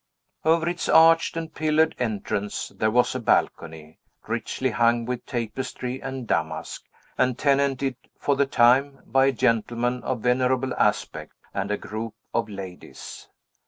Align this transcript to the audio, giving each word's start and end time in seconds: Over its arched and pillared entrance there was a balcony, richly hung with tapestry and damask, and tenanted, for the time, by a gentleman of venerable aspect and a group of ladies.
Over 0.43 0.67
its 0.67 0.89
arched 0.89 1.37
and 1.37 1.53
pillared 1.53 1.93
entrance 1.99 2.69
there 2.69 2.89
was 2.89 3.13
a 3.13 3.19
balcony, 3.19 3.99
richly 4.25 4.71
hung 4.71 5.05
with 5.05 5.27
tapestry 5.27 6.01
and 6.01 6.25
damask, 6.25 6.83
and 7.19 7.37
tenanted, 7.37 7.95
for 8.17 8.35
the 8.35 8.47
time, 8.47 9.03
by 9.05 9.27
a 9.27 9.31
gentleman 9.31 10.01
of 10.01 10.21
venerable 10.21 10.73
aspect 10.73 11.33
and 11.53 11.69
a 11.69 11.77
group 11.77 12.15
of 12.33 12.49
ladies. 12.49 13.27